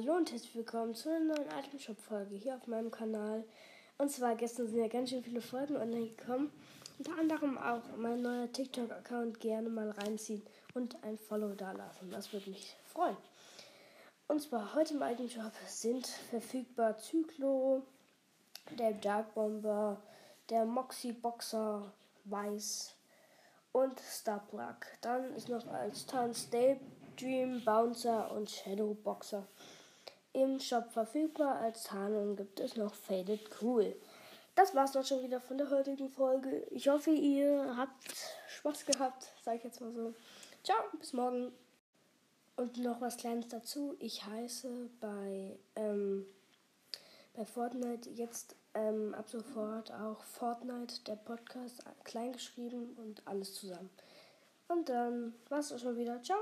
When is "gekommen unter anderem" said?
6.10-7.58